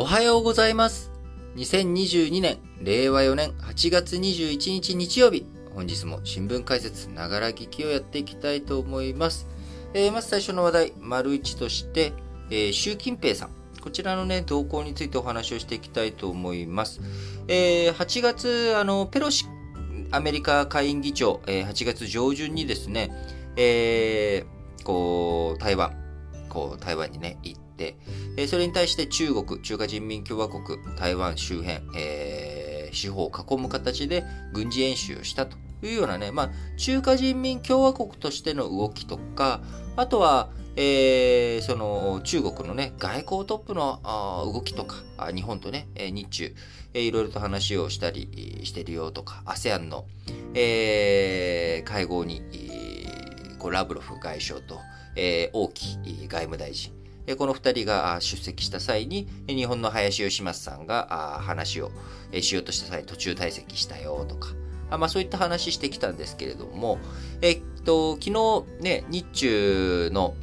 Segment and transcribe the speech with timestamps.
[0.00, 1.10] おはようございます。
[1.56, 9.48] 2022年、令和4年8月21日日曜日、本日も新聞解説、ながら聞きをやっていきたいと思います。
[9.94, 12.12] えーまず最初の話題、丸一として、
[12.48, 13.50] えー習近平さん。
[13.80, 17.00] こちらのね、動向についてお話をしていきたいと思います。
[17.48, 19.46] えー8月、あの、ペロシ
[20.12, 23.10] アメリカ下院議長、えー8月上旬にですね、
[23.56, 25.92] えーこう、台湾、
[26.48, 27.67] こう、台湾にね、行って、
[28.36, 39.60] えーそれに対して中国、中華人民共和国、台湾周辺、えー四方を囲む形で軍事演習をしたというようなね、まあ、中華人民共和国としての動きとか、
[39.96, 46.54] あとは、えーその中国のね、外交トップのあ動きとか、あ日本とね、日中、
[46.94, 50.06] えーいろいろと話をしたりしてるよとか、ASEAN の、
[50.54, 54.78] えー会合に、えーこうラブロフ外相と、
[55.16, 56.92] えー王毅外務大臣、
[57.36, 61.90] この二人が出席した際に、日本の林芳正さんが話を
[62.40, 64.54] しようとした際途中退席したよとか、
[64.90, 66.98] まあ、そういった話してきたんですけれども、
[67.42, 70.34] えっと、昨日ね、日中の、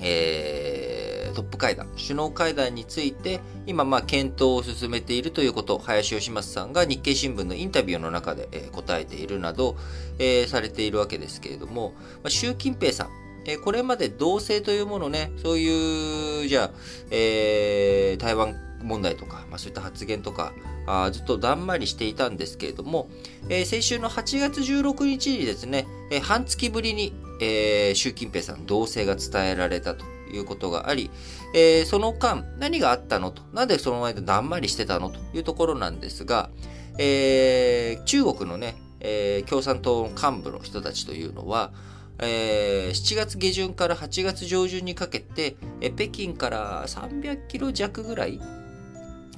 [0.00, 9.76] えートップ会談、首脳会談について、今、まあ、検討を進めているということを、林芳正さんが日経新聞のインタビューの中で、え答えているなど、
[10.18, 16.70] えーされているわけですけれども、まあ、習近平さん、えこれまで同性というものね、そういう、じゃあ、
[17.10, 20.52] えー台湾問題とか、まあ、そういった発言とか、
[20.86, 23.08] あずっとだんまりしていたんですけれども、
[23.48, 31.10] えー先週の8月16日にですね、えー半月ぶりに、えー習近平さん同性が伝えられたということがあり、
[31.54, 36.50] えーその間何があったのと、なんでその間だんまりしてたのというところなんですが、
[36.98, 41.72] えー中国のね、えー共産党幹部の人たちというのは、
[42.20, 48.40] えー7月下旬から8月上旬にかけて、えー北京から300キロ弱ぐらい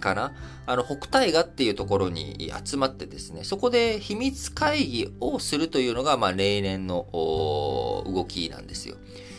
[0.00, 0.32] かな？
[0.66, 8.96] あの、北大河っていうところに集まってですね、そこで秘密会議をするというのが、まあ、例年の動きなんですよ。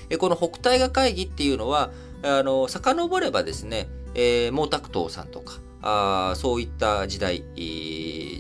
[0.10, 1.92] えこの北大河会議っていうのは、
[2.24, 7.44] あの、遡ればですね、えー毛沢東さんとか、あそういった時代、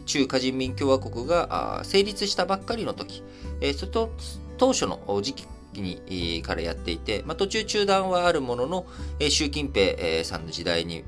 [0.05, 3.21] 中華人民共和国が成立したばっかりの時、
[3.61, 4.11] えーそと
[4.57, 8.85] 当初の時期にからやっていて、まあ、途中中断はあるものの、
[9.19, 11.03] え習近平さんの時代に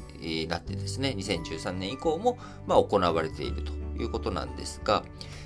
[0.48, 2.38] なってですね、2013年以降も、
[2.68, 3.72] まあ、行われていると
[4.02, 5.04] いうことなんですが、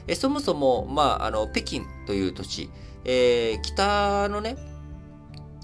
[0.07, 2.69] えそもそも、まあ、あの、北京という土地、
[3.05, 4.57] えー北のね、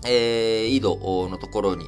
[0.06, 1.86] えー井戸のところに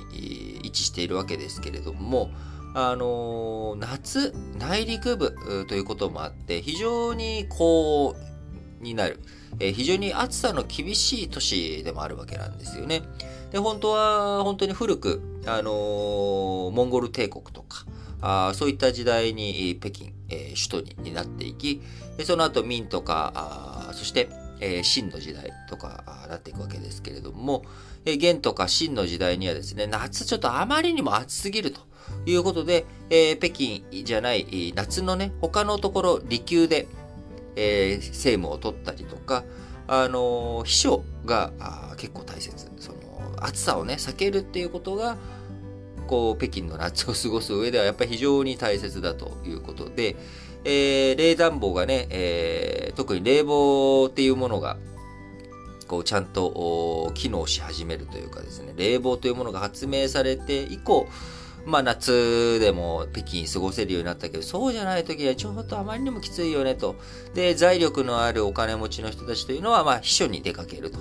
[0.63, 2.29] 位置しているわけですけれども、
[2.73, 5.35] あの夏、内陸部
[5.67, 8.15] ということもあって、非常に高
[8.79, 9.19] になる、
[9.59, 13.03] え非常に暑さの厳しい都市でもあるわけなんですよね。
[13.51, 17.85] で、本当は、本当に古く、あのモンゴル帝国とか、
[18.21, 21.81] あそういった時代に北京、えー首都になっていき、
[22.23, 24.29] その後明とか、あそして、
[24.59, 27.63] えーの時代とかあなっていくわけですけれども、
[28.05, 31.81] え元とか秦の時代にはですね、夏ちょっとあまりにも暑すぎると
[32.25, 36.87] いうことで、えー北京じゃない夏のね、他のところ、離宮で、
[37.55, 39.43] えー政務を取ったりとか、
[39.87, 41.51] あの秘書が
[41.97, 42.71] 結構大切。
[42.79, 42.97] その、
[43.39, 45.17] 暑さをね、避けるっていうことが、
[46.07, 50.15] こう、北京の夏を過ごす上ではやっぱり非常に大切だということで、
[50.63, 54.77] えー冷暖房がね、えー特に冷房っていうものが、
[55.87, 61.07] こう、ちゃんと機能し始めるというかですね、冷房というものが発明されて以降、
[61.65, 66.95] まあ夏でも北京過ごせるようになったけど、そうじゃない時はちょっとあまりにもきついよねと。
[67.33, 70.99] で、財力のあるお金持ちの人たちというのは、まあ秘書に出かけると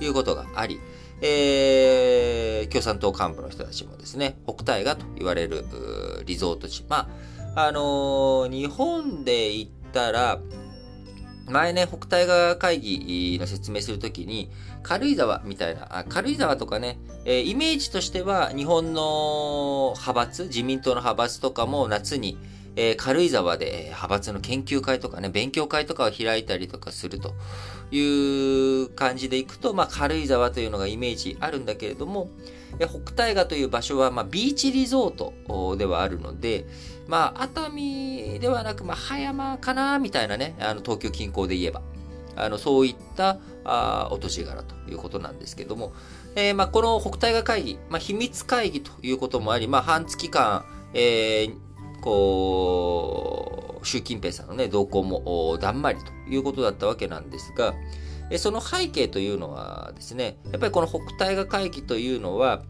[0.00, 0.80] いうことがあり、
[1.22, 5.64] えー共産党幹部の人たちもですね、北大河と言われる
[6.24, 6.84] リゾート地。
[6.88, 7.08] ま
[7.54, 10.40] あ、あのー日本で言ったら、
[11.50, 14.50] 前ね、北大河会議の説明するときに、
[14.82, 22.38] 軽井沢みたいな、あ軽井沢とかね、えーイメージとしては日本の派閥、自民党の派閥とかも夏に、
[22.80, 27.34] えー軽井沢で派閥の研究会とかね、勉強会とかを開いたりとかすると
[27.94, 32.30] いう感じでいくと、まあ軽井沢というのがイメージあるんだけれども、
[32.78, 36.64] え北大河という場所は、まあビーチリゾートではあるので、
[37.06, 41.82] まあ熱海ではなく、まあ葉山かなみたいなね、あの東京近郊で言えば。
[42.36, 45.92] あのそういったあお土地柄ということなんですけども、
[46.36, 51.69] えーまあ、この北大河会議、まあ、秘密会議ということもあり、まあ、半月間、えー
[52.00, 57.74] こう、習近平さんのね、動向もだんまりということだったわけなんですが、
[58.38, 62.62] その背景というのはですね、やっぱりこの北大河会議というのは、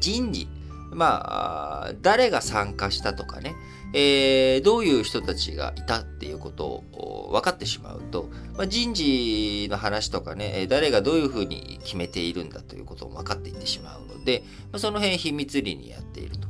[0.00, 0.48] 人事、
[0.92, 3.54] まあ、誰が参加したとかね、
[3.92, 14.42] えー、どういう人たちがいたっていうことを分かってしまうと、まあ、人事の話とかね、誰がどういうふうに決めているんだということも分かっていってしまうので、
[14.72, 16.43] ま、その辺秘密裏にやっていると。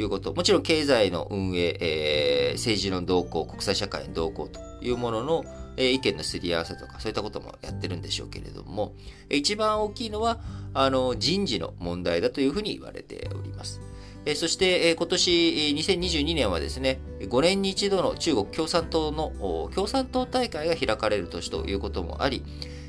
[0.00, 0.32] いうこと。
[0.32, 5.44] もちろん経済の運営、えー、政治の動向、国際社会の動向というものの、
[5.76, 8.94] えー、意見のすり合わせとか、そういったこともやってるんでしょうけれども、
[9.30, 10.40] 一番大きいのは、
[10.74, 13.80] あの、人事の問題だというふうに言われております。
[14.24, 15.30] えそして、え今年
[15.76, 22.42] 2022年はですね、5年に一度の中国共産党の共産党大会が開かれる年ということもあり、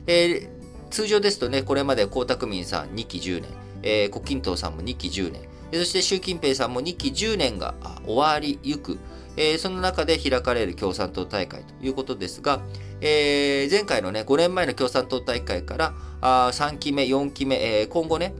[0.07, 0.49] え
[0.89, 3.49] 通常ですとね、これまで江沢民さん2期10年、
[3.83, 5.41] え、胡錦涛さんも2期10年、
[5.71, 7.75] そして習近平さんも2期10年が
[8.05, 8.97] 終わりゆく、
[9.37, 12.61] えー、その中で開かれる共産党大会ということですが、
[13.01, 18.33] えー、前回のね、5年前の共産党大会からあ3期目、4期目、えー、今後ね、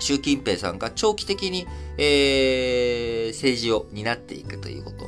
[0.00, 1.66] 習近平さんが長期的に、
[1.98, 5.06] えー、政治を担っていくということ。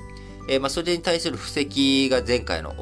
[0.48, 2.72] えー、まあ、それに対する布石が前回の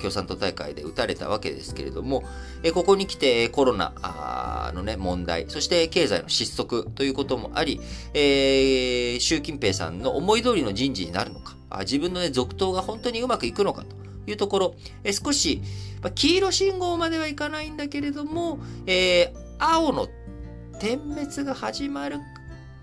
[0.00, 2.24] 共産党大会で打たれたわけですけれども、
[2.62, 7.80] えー、ここに来てコロナのね、問題、そして経済の失速ということもあり、
[8.14, 13.96] えー、習近平さんの思い通りの人事になるのか、あ自分のね、続投が本当にうまくいくのかと
[14.30, 14.74] いうところ、
[15.04, 15.62] え少し、
[16.02, 20.08] まあ、黄色信号まではいかないんだけれども、え青の
[20.78, 22.18] 点滅が始まる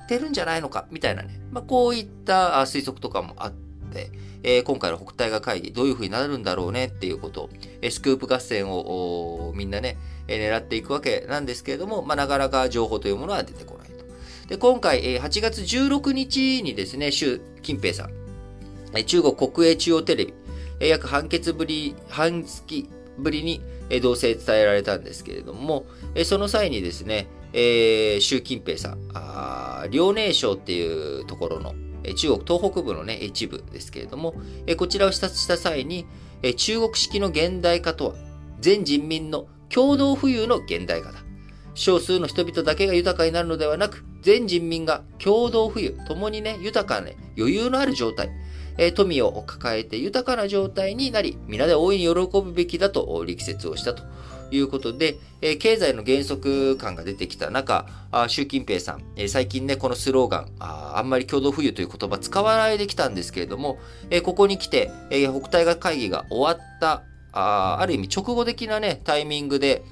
[0.07, 1.39] てるんじゃないのか、みたいなね。
[1.51, 3.64] まあ、こういった推測とかもあって、
[3.95, 4.11] で
[4.47, 7.49] えー、今回の北大河会議、どういう風になるんだろうねっていうこと、
[7.81, 9.97] えー、スクープ合戦をみんなね、
[10.27, 14.05] えー、狙っていくわけなんですけれども、まあ、なかなか情報というものは出てこないと。
[14.47, 18.11] で、今回、えー、8月16日にですね、習近平さん、
[18.93, 20.33] えー、中国国営中央テレビ、
[20.79, 22.87] えー、約半月ぶり、半月
[23.17, 31.73] ぶりに、えー、同棲伝えられたんですけれども、えー、その際にですね、えー、習近平さん、あ遼寧省っていうところの、
[32.13, 34.35] 中国東北部のね、一部ですけれども、
[34.77, 36.05] こちらを視察した際に、
[36.57, 38.15] 中国式の現代化とは、
[38.59, 41.19] 全人民の共同富裕の現代化だ。
[41.73, 48.29] 少数の人々だけが豊かになるのではなく、全人民が共同富裕、共にね、豊かね、余裕のある状態、
[48.77, 54.03] え富を抱えて豊かな状態になり、皆で大いに喜ぶべきだと力説をしたと
[54.55, 63.77] いうことで、え経済の減速感が出てきた中、あ習近平さん、え最近ね、このスローガンあ、あんまり共同富裕という言葉使わないできたんですけれども、
[64.09, 69.83] えここに来て、え北大学会議が終わった、あある意味直後的なね、タイミングで、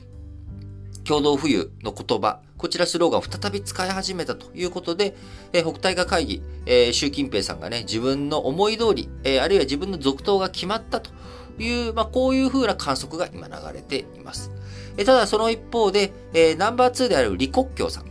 [1.03, 5.15] 共同富裕の言葉、こちらスローガンを再び使い始めたということで、
[5.51, 11.11] え北大河会議、えー、習近平さんがね、自分の思い通り、えー、あるいは自分の続投が決まったと
[11.59, 14.51] いう、まあ、こういう風な観測が今流れています。
[14.97, 18.05] えただその一方で、えー、ナンバー2である李克強さん。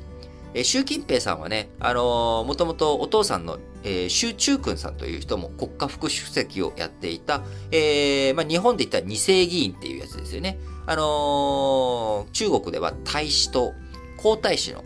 [0.54, 10.58] えー、習近平さんはね、あのー、もともとお父さんの、えー、習中君さんという人も国家副主席をやっていた、えー、まあ、日本で言ったら二世議員っていうやつですよね。
[10.86, 13.72] あのー、中国では大使党、
[14.16, 14.84] 皇太子の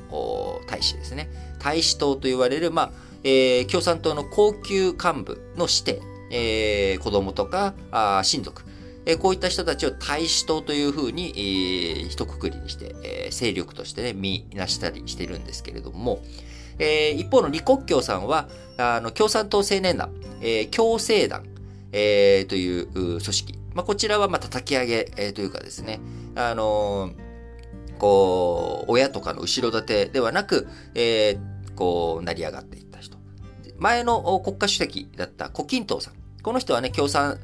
[0.66, 1.30] 大使ですね。
[1.58, 2.90] 大使党と言われる、まあ、
[3.24, 6.00] えー、共産党の高級幹部の指定、
[6.31, 8.62] えー、子供とかあ親族、
[9.06, 16.21] えー、こういった人たちを大使党というふうに、えー、一括りにして、えー、勢力としてね、見なしたりしてるんですけれども、
[16.78, 21.45] えー、一方の李克強さんは、あの、共産党青年団、えー、共生団、
[21.92, 23.59] えー、という組織。
[23.75, 26.00] まあ、こちらは、まあ、叩き上げ、えー、というかですね、
[26.35, 32.86] あのー、こう、親とかの後ろ盾ではなく、えー、こう、成り上がっていった人。
[33.78, 36.14] 前の国家主席だった胡錦涛さん。
[36.42, 37.38] この人はね、共産、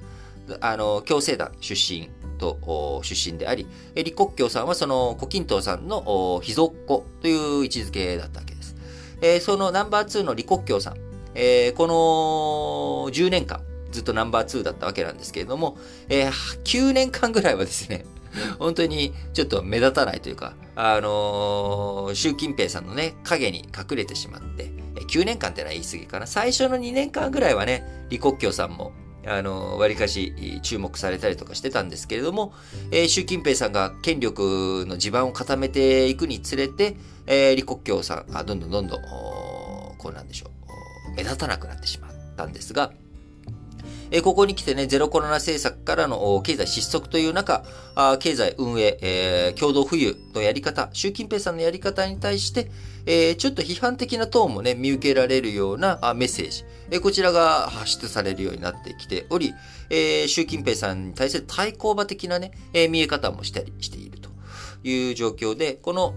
[0.61, 8.75] あの、共生団出身と、出身であり、李克強さんはその胡錦涛さんの秘蔵っ子という位置づけだったわけです。
[9.21, 10.97] えー、そのナンバー2の李克強さん、
[11.35, 13.61] えー、この10年間、
[13.91, 16.31] ずっとナンバー2だったわけなんですけれども、えー、
[16.65, 18.05] 9年間ぐらいはですね、
[18.59, 26.27] 本当にちょっと目立たないというか、あのー、習近平さんのね、影に隠れてしまって、9年間ってのは言い過ぎかな。
[26.27, 28.93] 最初の2年間ぐらいはね、李克強さんも、
[29.27, 32.53] あの、割かし注目されたりとかしてたんですけれども、
[32.91, 36.97] えー、習近平さんが権力の地盤を固めていくにつれて、
[37.27, 40.51] えー、李克強さん、あどんどんどんどん、こうなんでしょ
[41.11, 42.93] う、目立たなくなってしまったんですが、
[44.14, 47.64] えここに来てね、ゼロコロナ政策からの経済失速という中、
[48.21, 52.71] 経済運営、えー、共同富裕のやり方、習近平さんのやり方に対して、
[53.07, 59.54] えー、ちょっと批判的なトーンもね、見受けられるようなメッセージ、えー、こちらが発出されるようになってきており、
[59.88, 64.28] えー、習近平さんに対する対抗馬的なね、えー、見え方もしたりしていると
[64.85, 66.14] いう状況で、この、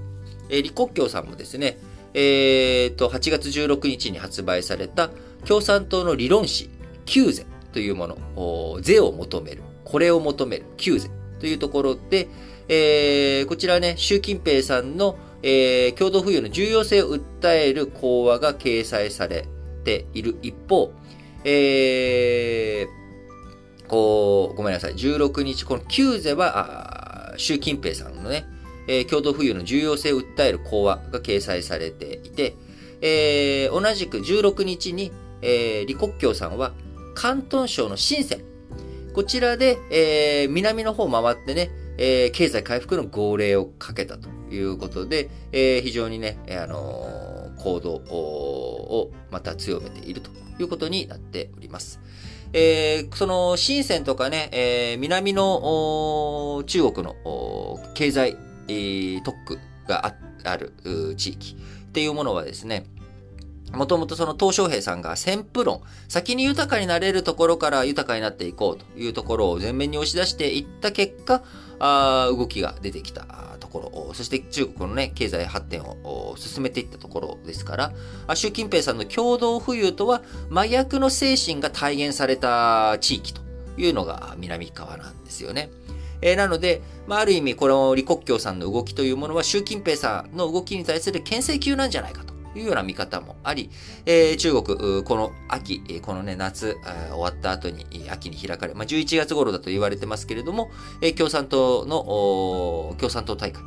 [0.50, 1.78] えー、李克強さんもですね、
[2.14, 5.12] えー、と、8月16日に発売された
[5.46, 6.70] 共産党の理論誌、
[7.06, 7.46] 旧ゼ
[7.76, 11.10] というもの、税を求める、これを求める、旧ゼ
[11.42, 12.30] というところで、
[12.70, 19.46] えー、こちらね、習近平さんの、えー、共同富裕の重要性を訴える講話が掲載され
[19.84, 20.38] ている。
[20.42, 20.94] 一方、
[21.44, 28.46] えー、こう、ごめんなさい、16日、この旧ゼは、習近平さんのね、
[28.88, 32.56] えー、共同富裕の重要性を訴える講話が掲載されていて、
[33.02, 36.72] えー、同じく16日に、えー、李克強さんは、
[37.16, 38.44] 広東省の深セン、
[39.14, 50.30] こちらで、えー、南の方を回ってね、えー、経済回復の号令をかけたということで、えー、非常にね、あのー、行動をまた強めていると
[50.60, 52.00] いうことになっております。
[52.54, 60.74] えー、その、深センとかね、えー、南の中国の経済えー、特区がある
[61.18, 62.86] 地域っていうものはですね、
[63.74, 71.44] もともとその東小平さんが先プ論、先に豊かになれるところから豊かになっていこうというところを前面に押し出していった結果、
[71.80, 83.42] あ動きが出てきたところ、そして中国のね、経済発展を進めていったところですから、習近平さんの共同富裕とは真逆の精神が体現された地域と
[83.78, 85.70] いうのが南側なんですよね。
[86.22, 93.70] えー、なので、まあ、ある意味、この李克強さんの動きというものは、習近平さんの動きに対する牽制級なんじゃないかというような見方もあり、
[94.06, 96.78] えー、中国、この秋、このね、夏、
[97.12, 100.70] 終わった後に、秋に開かれ、まあ、11月頃だと言われてますけれども、
[101.02, 103.62] えー、共産党の、共産党大会、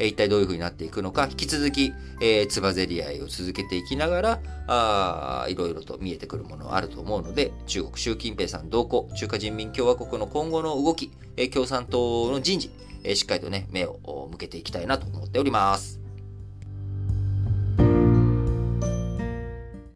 [0.00, 1.92] え一体どういう風になっていくのか、引き続き、
[2.22, 12.70] えー、つばぜり合いを続けていきながら、あいろいろと見えてくるものあると思うので、中国習近平さん同行、中華人民共和国の今後の動き、えー、共産党の人事、
[13.04, 15.99] えー、しっかりとね、目を向けていきたいなと思っております。